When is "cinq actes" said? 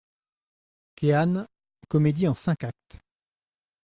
2.33-2.97